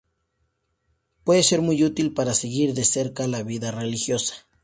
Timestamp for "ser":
1.43-1.61